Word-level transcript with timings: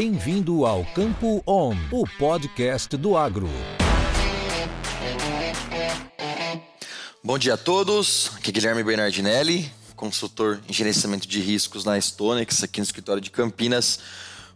Bem-vindo 0.00 0.64
ao 0.64 0.84
Campo 0.94 1.42
On, 1.44 1.74
o 1.90 2.06
podcast 2.20 2.96
do 2.96 3.16
agro. 3.16 3.50
Bom 7.24 7.36
dia 7.36 7.54
a 7.54 7.56
todos, 7.56 8.30
aqui 8.36 8.50
é 8.50 8.52
Guilherme 8.52 8.84
Bernardinelli, 8.84 9.68
consultor 9.96 10.60
em 10.68 10.72
gerenciamento 10.72 11.26
de 11.26 11.40
riscos 11.40 11.84
na 11.84 12.00
Stonex, 12.00 12.62
aqui 12.62 12.78
no 12.78 12.84
escritório 12.84 13.20
de 13.20 13.32
Campinas. 13.32 13.98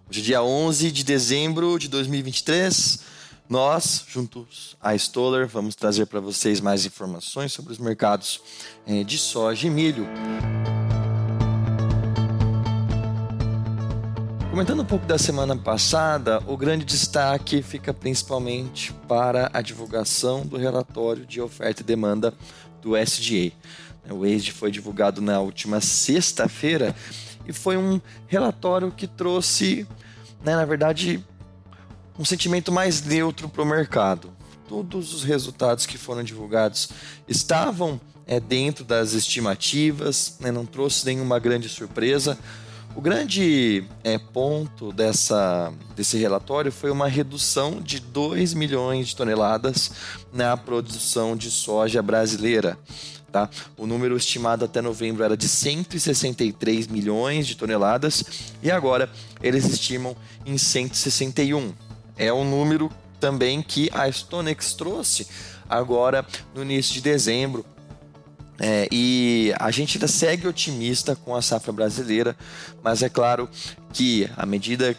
Hoje 0.09 0.21
é 0.21 0.23
dia 0.23 0.43
11 0.45 0.93
de 0.93 1.03
dezembro 1.03 1.77
de 1.77 1.89
2023. 1.89 3.01
Nós, 3.49 4.05
juntos 4.07 4.77
à 4.81 4.95
Stoller, 4.95 5.49
vamos 5.49 5.75
trazer 5.75 6.07
para 6.07 6.21
vocês 6.21 6.61
mais 6.61 6.87
informações 6.87 7.53
sobre 7.53 7.73
os 7.73 7.79
mercados 7.79 8.41
eh, 8.87 9.03
de 9.03 9.19
soja 9.19 9.67
e 9.67 9.71
milho. 9.71 10.07
Comentando 14.53 14.83
um 14.83 14.85
pouco 14.85 15.07
da 15.07 15.17
semana 15.17 15.57
passada, 15.57 16.43
o 16.47 16.59
grande 16.59 16.85
destaque 16.85 17.63
fica 17.63 17.95
principalmente 17.95 18.93
para 19.09 19.51
a 19.51 19.63
divulgação 19.63 20.45
do 20.45 20.59
relatório 20.59 21.25
de 21.25 21.41
oferta 21.41 21.81
e 21.81 21.85
demanda 21.85 22.35
do 22.83 22.95
SDA. 22.95 23.51
O 24.11 24.27
ESD 24.27 24.53
foi 24.53 24.71
divulgado 24.71 25.23
na 25.23 25.41
última 25.41 25.81
sexta-feira 25.81 26.95
e 27.47 27.53
foi 27.53 27.79
um 27.79 27.99
relatório 28.27 28.93
que 28.93 29.07
trouxe, 29.07 29.89
né, 30.45 30.55
na 30.55 30.67
verdade, 30.67 31.25
um 32.19 32.25
sentimento 32.25 32.71
mais 32.71 33.03
neutro 33.03 33.49
para 33.49 33.63
o 33.63 33.67
mercado. 33.67 34.31
Todos 34.69 35.15
os 35.15 35.25
resultados 35.25 35.87
que 35.87 35.97
foram 35.97 36.23
divulgados 36.23 36.91
estavam 37.27 37.99
é, 38.27 38.39
dentro 38.39 38.85
das 38.85 39.15
estimativas, 39.15 40.37
né, 40.41 40.53
não 40.53 40.67
trouxe 40.67 41.07
nenhuma 41.07 41.39
grande 41.39 41.71
surpresa. 41.71 42.39
O 42.95 43.01
grande 43.01 43.85
é, 44.05 44.19
ponto 44.19 44.93
dessa, 44.93 45.73
desse 45.97 46.19
relatório 46.19 46.71
foi 46.71 46.91
uma 46.91 47.09
redução 47.09 47.81
de 47.81 47.99
2 47.99 48.53
milhões 48.53 49.09
de 49.09 49.17
toneladas 49.17 49.91
na 50.33 50.57
produção 50.59 51.35
de 51.35 51.51
soja 51.51 52.03
brasileira. 52.03 52.79
Tá? 53.33 53.49
O 53.79 53.87
número 53.87 54.15
estimado 54.15 54.67
até 54.67 54.83
novembro 54.83 55.25
era 55.25 55.39
de 55.39 55.49
163 55.49 56.87
milhões 56.87 57.47
de 57.47 57.57
toneladas 57.57 58.23
e 58.63 58.71
agora 58.71 59.09
eles 59.43 59.65
estimam 59.65 60.15
em 60.45 60.59
161. 60.59 61.73
É 62.19 62.31
um 62.31 62.45
número 62.45 62.91
também 63.19 63.63
que 63.63 63.89
a 63.95 64.11
Stonex 64.11 64.75
trouxe 64.75 65.27
agora 65.67 66.27
no 66.55 66.63
início 66.63 66.93
de 66.93 67.01
dezembro, 67.01 67.65
é, 68.59 68.89
e 68.93 69.53
a 69.59 69.71
gente 69.71 69.97
ainda 69.97 70.09
segue 70.09 70.47
otimista 70.47 71.17
com 71.17 71.35
a 71.35 71.43
safra 71.43 71.73
brasileira, 71.73 72.37
mas 72.83 73.03
é 73.03 73.09
claro 73.09 73.49
que 73.93 74.29
à 74.37 74.47
medida 74.47 74.97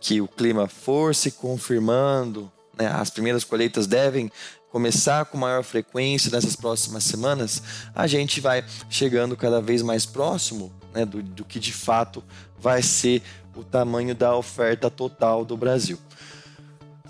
que 0.00 0.20
o 0.20 0.28
clima 0.28 0.68
for 0.68 1.14
se 1.14 1.32
confirmando, 1.32 2.50
né, 2.78 2.86
as 2.86 3.10
primeiras 3.10 3.42
colheitas 3.42 3.86
devem 3.86 4.30
começar 4.70 5.24
com 5.24 5.38
maior 5.38 5.64
frequência 5.64 6.30
nessas 6.30 6.54
próximas 6.54 7.04
semanas, 7.04 7.62
a 7.94 8.06
gente 8.06 8.40
vai 8.40 8.64
chegando 8.88 9.36
cada 9.36 9.60
vez 9.60 9.82
mais 9.82 10.04
próximo 10.04 10.72
né, 10.92 11.04
do, 11.04 11.22
do 11.22 11.44
que 11.44 11.58
de 11.58 11.72
fato 11.72 12.22
vai 12.60 12.82
ser 12.82 13.22
o 13.56 13.64
tamanho 13.64 14.14
da 14.14 14.36
oferta 14.36 14.90
total 14.90 15.44
do 15.44 15.56
Brasil. 15.56 15.98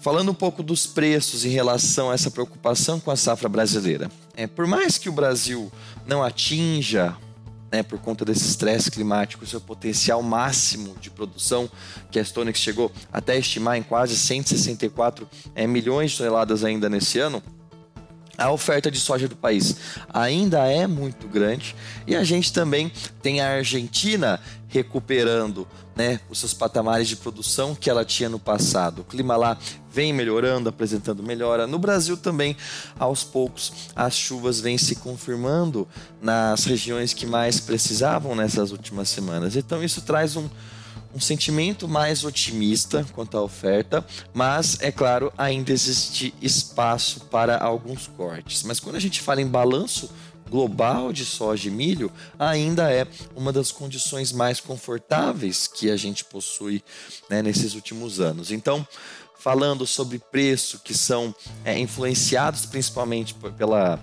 Falando 0.01 0.31
um 0.31 0.34
pouco 0.34 0.62
dos 0.62 0.86
preços 0.86 1.45
em 1.45 1.48
relação 1.48 2.11
a 2.11 2.14
essa 2.14 2.31
preocupação 2.31 3.01
com 3.01 3.11
a 3.11 3.17
safra 3.17 3.48
brasileira. 3.48 4.09
É, 4.39 4.47
por 4.47 4.69
mais 4.69 4.97
que 4.97 5.08
o 5.08 5.12
Brasil 5.12 5.69
não 6.06 6.22
atinja, 6.22 7.17
né, 7.72 7.83
por 7.83 7.98
conta 7.98 8.25
desse 8.25 8.47
estresse 8.47 8.89
climático, 8.89 9.45
seu 9.45 9.61
potencial 9.61 10.22
máximo 10.22 10.95
de 11.00 11.11
produção, 11.11 11.69
que 12.08 12.20
a 12.20 12.25
Stonex 12.25 12.61
chegou 12.61 12.92
até 13.12 13.36
estimar 13.36 13.77
em 13.77 13.83
quase 13.83 14.17
164 14.17 15.28
é, 15.56 15.67
milhões 15.67 16.12
de 16.12 16.19
toneladas 16.19 16.62
ainda 16.62 16.89
nesse 16.89 17.19
ano, 17.19 17.42
a 18.39 18.53
oferta 18.53 18.89
de 18.91 19.01
soja 19.01 19.27
do 19.27 19.35
país 19.35 19.77
ainda 20.09 20.65
é 20.67 20.87
muito 20.87 21.27
grande 21.27 21.75
e 22.07 22.15
a 22.15 22.23
gente 22.23 22.53
também 22.53 22.91
tem 23.21 23.41
a 23.41 23.57
Argentina 23.57 24.41
recuperando 24.69 25.67
né, 25.97 26.21
os 26.31 26.39
seus 26.39 26.55
patamares 26.55 27.09
de 27.09 27.17
produção 27.17 27.75
que 27.75 27.91
ela 27.91 28.05
tinha 28.05 28.29
no 28.29 28.39
passado. 28.39 29.01
O 29.01 29.05
clima 29.05 29.37
lá 29.37 29.59
vem 29.91 30.13
melhorando, 30.13 30.69
apresentando 30.69 31.23
melhora. 31.23 31.67
No 31.67 31.79
Brasil 31.79 32.17
também, 32.17 32.57
aos 32.99 33.25
poucos, 33.25 33.73
as 33.97 34.15
chuvas 34.15 34.61
vêm 34.61 34.79
se 34.79 34.95
confirmando 34.95 35.89
nas 36.23 36.65
regiões 36.65 37.13
que 37.13 37.27
mais 37.27 37.59
precisavam 37.59 38.37
nessas 38.37 38.70
últimas 38.70 39.09
semanas. 39.09 39.57
Então 39.57 39.83
isso 39.83 40.03
traz 40.03 40.37
um, 40.37 40.49
um 41.14 41.20
sentimento 41.20 41.89
mais 41.89 42.24
otimista 42.24 43.07
quanto 43.13 43.36
à 43.36 43.42
oferta, 43.42 44.05
mas 44.33 44.79
é 44.80 44.92
claro, 44.92 45.33
ainda 45.36 45.73
existe 45.73 46.35
espaço 46.41 47.20
para 47.27 47.58
alguns 47.58 48.07
cortes. 48.07 48.63
Mas 48.63 48.79
quando 48.79 48.96
a 48.96 49.01
gente 49.01 49.20
fala 49.20 49.41
em 49.41 49.46
balanço 49.46 50.11
global 50.48 51.13
de 51.13 51.24
soja 51.24 51.69
e 51.69 51.70
milho, 51.70 52.11
ainda 52.39 52.91
é 52.91 53.07
uma 53.36 53.52
das 53.52 53.70
condições 53.70 54.33
mais 54.33 54.61
confortáveis 54.61 55.67
que 55.67 55.91
a 55.91 55.96
gente 55.96 56.24
possui 56.24 56.83
né, 57.29 57.42
nesses 57.42 57.75
últimos 57.75 58.20
anos. 58.20 58.51
Então, 58.51 58.86
falando 59.39 59.86
sobre 59.86 60.19
preço 60.19 60.80
que 60.80 60.95
são 60.95 61.35
é, 61.64 61.79
influenciados 61.79 62.67
principalmente 62.67 63.35
pela 63.57 64.01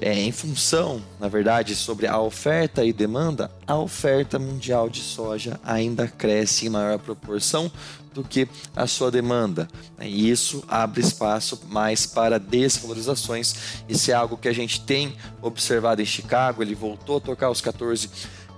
é, 0.00 0.12
em 0.12 0.32
função, 0.32 1.02
na 1.18 1.28
verdade, 1.28 1.74
sobre 1.74 2.06
a 2.06 2.20
oferta 2.20 2.84
e 2.84 2.92
demanda, 2.92 3.50
a 3.66 3.76
oferta 3.76 4.38
mundial 4.38 4.88
de 4.88 5.00
soja 5.00 5.60
ainda 5.64 6.06
cresce 6.06 6.66
em 6.66 6.70
maior 6.70 6.98
proporção 6.98 7.70
do 8.14 8.24
que 8.24 8.48
a 8.74 8.86
sua 8.86 9.10
demanda. 9.10 9.68
E 10.00 10.30
isso 10.30 10.64
abre 10.68 11.00
espaço 11.00 11.60
mais 11.68 12.06
para 12.06 12.38
desvalorizações. 12.38 13.82
Isso 13.88 14.10
é 14.10 14.14
algo 14.14 14.38
que 14.38 14.48
a 14.48 14.54
gente 14.54 14.80
tem 14.80 15.14
observado 15.42 16.00
em 16.00 16.06
Chicago. 16.06 16.62
Ele 16.62 16.74
voltou 16.74 17.18
a 17.18 17.20
tocar 17.20 17.50
os 17.50 17.60
14 17.60 18.08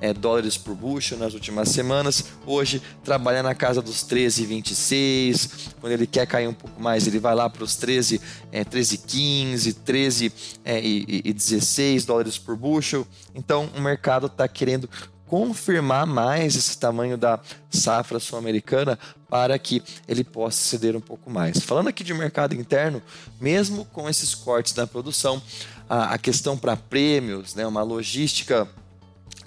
é, 0.01 0.13
dólares 0.13 0.57
por 0.57 0.75
bushel 0.75 1.19
nas 1.19 1.35
últimas 1.35 1.69
semanas. 1.69 2.25
Hoje 2.47 2.81
trabalha 3.05 3.43
na 3.43 3.55
casa 3.55 3.83
dos 3.83 4.05
13,26. 4.05 5.73
Quando 5.81 5.93
ele 5.93 6.07
quer 6.07 6.27
cair 6.27 6.49
um 6.49 6.55
pouco 6.55 6.81
mais, 6.81 7.07
ele 7.07 7.19
vai 7.19 7.35
lá 7.35 7.49
para 7.49 7.65
os 7.65 7.77
13, 7.77 8.21
é, 8.53 8.65
13,15, 8.65 9.77
13 9.85 10.33
é, 10.65 10.81
e, 10.81 11.23
e 11.25 11.33
16 11.33 12.05
dólares 12.05 12.39
por 12.39 12.57
bushel. 12.57 13.07
Então 13.35 13.69
o 13.77 13.81
mercado 13.81 14.27
está 14.27 14.47
querendo 14.49 14.89
confirmar 15.29 16.07
mais 16.07 16.57
esse 16.57 16.77
tamanho 16.79 17.17
da 17.17 17.39
safra 17.71 18.19
sul-americana 18.19 18.99
para 19.29 19.59
que 19.59 19.83
ele 20.09 20.25
possa 20.25 20.59
ceder 20.59 20.97
um 20.97 21.01
pouco 21.01 21.31
mais. 21.31 21.61
Falando 21.61 21.89
aqui 21.89 22.03
de 22.03 22.15
mercado 22.15 22.55
interno, 22.55 23.03
mesmo 23.41 23.85
com 23.87 24.09
esses 24.09 24.35
cortes 24.35 24.75
na 24.75 24.87
produção, 24.87 25.41
a, 25.89 26.15
a 26.15 26.19
questão 26.19 26.57
para 26.57 26.77
prêmios, 26.77 27.55
né, 27.55 27.67
uma 27.67 27.83
logística 27.83 28.67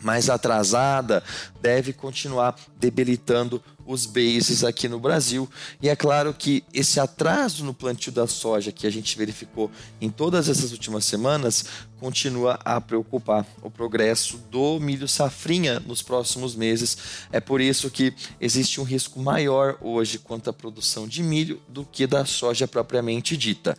mais 0.02 0.30
atrasada 0.30 1.24
deve 1.62 1.94
continuar 1.94 2.56
debilitando 2.78 3.62
os 3.86 4.06
bases 4.06 4.64
aqui 4.64 4.88
no 4.88 5.00
Brasil. 5.00 5.50
E 5.82 5.90
é 5.90 5.96
claro 5.96 6.34
que 6.34 6.64
esse 6.74 7.00
atraso 7.00 7.64
no 7.64 7.74
plantio 7.74 8.12
da 8.12 8.28
soja 8.28 8.72
que 8.72 8.88
a 8.88 8.90
gente 8.90 9.18
verificou 9.18 9.72
em 10.00 10.10
todas 10.10 10.48
essas 10.50 10.72
últimas 10.72 11.06
semanas 11.06 11.66
continua 12.00 12.60
a 12.66 12.80
preocupar 12.80 13.46
o 13.62 13.70
progresso 13.70 14.38
do 14.50 14.80
milho 14.80 15.08
safrinha 15.08 15.80
nos 15.80 16.02
próximos 16.02 16.56
meses. 16.56 16.98
É 17.32 17.40
por 17.40 17.62
isso 17.62 17.90
que 17.90 18.14
existe 18.40 18.80
um 18.80 18.84
risco 18.84 19.20
maior 19.20 19.78
hoje 19.82 20.18
quanto 20.18 20.50
à 20.50 20.54
produção 20.54 21.08
de 21.08 21.22
milho 21.22 21.62
do 21.68 21.86
que 21.86 22.08
da 22.08 22.26
soja 22.26 22.68
propriamente 22.68 23.38
dita. 23.38 23.78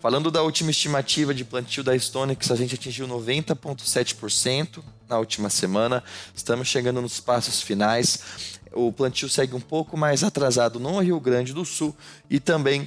Falando 0.00 0.30
da 0.30 0.42
última 0.42 0.70
estimativa 0.70 1.34
de 1.34 1.44
plantio 1.44 1.82
da 1.82 1.96
Stonex, 1.98 2.52
a 2.52 2.56
gente 2.56 2.76
atingiu 2.76 3.08
90,7% 3.08 4.80
na 5.08 5.18
última 5.18 5.50
semana. 5.50 6.04
Estamos 6.32 6.68
chegando 6.68 7.02
nos 7.02 7.18
passos 7.18 7.60
finais. 7.60 8.20
O 8.72 8.92
plantio 8.92 9.28
segue 9.28 9.56
um 9.56 9.60
pouco 9.60 9.96
mais 9.96 10.22
atrasado 10.22 10.78
no 10.78 11.00
Rio 11.00 11.18
Grande 11.18 11.52
do 11.52 11.64
Sul 11.64 11.96
e 12.30 12.38
também 12.38 12.86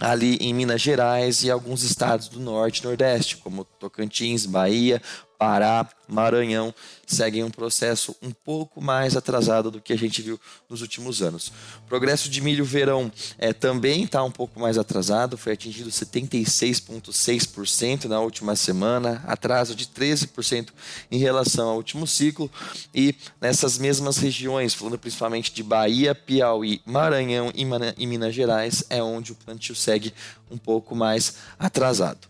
ali 0.00 0.36
em 0.36 0.54
Minas 0.54 0.80
Gerais 0.80 1.42
e 1.42 1.50
alguns 1.50 1.82
estados 1.82 2.28
do 2.28 2.40
norte 2.40 2.78
e 2.78 2.84
nordeste, 2.84 3.36
como 3.36 3.64
Tocantins, 3.64 4.46
Bahia, 4.46 5.02
Pará, 5.38 5.88
Maranhão, 6.08 6.74
seguem 7.06 7.44
um 7.44 7.50
processo 7.50 8.16
um 8.20 8.32
pouco 8.32 8.80
mais 8.80 9.16
atrasado 9.16 9.70
do 9.70 9.80
que 9.80 9.92
a 9.92 9.96
gente 9.96 10.20
viu 10.20 10.40
nos 10.68 10.82
últimos 10.82 11.22
anos. 11.22 11.52
Progresso 11.86 12.28
de 12.28 12.40
milho 12.40 12.64
verão 12.64 13.12
é, 13.38 13.52
também 13.52 14.02
está 14.02 14.24
um 14.24 14.32
pouco 14.32 14.58
mais 14.58 14.76
atrasado, 14.76 15.38
foi 15.38 15.52
atingido 15.52 15.90
76,6% 15.90 18.06
na 18.06 18.20
última 18.20 18.56
semana, 18.56 19.22
atraso 19.28 19.76
de 19.76 19.86
13% 19.86 20.70
em 21.08 21.18
relação 21.18 21.68
ao 21.68 21.76
último 21.76 22.04
ciclo, 22.04 22.50
e 22.92 23.14
nessas 23.40 23.78
mesmas 23.78 24.16
regiões, 24.16 24.74
falando 24.74 24.98
principalmente 24.98 25.54
de 25.54 25.62
Bahia, 25.62 26.16
Piauí, 26.16 26.82
Maranhão 26.84 27.52
e 27.54 28.06
Minas 28.06 28.34
Gerais, 28.34 28.82
é 28.90 29.00
onde 29.00 29.30
o 29.30 29.36
plantio 29.36 29.76
segue 29.76 30.12
um 30.50 30.58
pouco 30.58 30.96
mais 30.96 31.36
atrasado. 31.58 32.26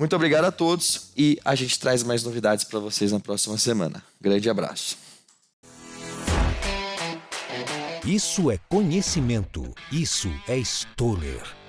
Muito 0.00 0.16
obrigado 0.16 0.46
a 0.46 0.50
todos 0.50 1.10
e 1.14 1.38
a 1.44 1.54
gente 1.54 1.78
traz 1.78 2.02
mais 2.02 2.24
novidades 2.24 2.64
para 2.64 2.78
vocês 2.78 3.12
na 3.12 3.20
próxima 3.20 3.58
semana. 3.58 4.02
Grande 4.18 4.48
abraço. 4.48 4.96
Isso 8.02 8.50
é 8.50 8.58
conhecimento. 8.70 9.62
Isso 9.92 10.30
é 10.48 10.56
Stoller. 10.56 11.59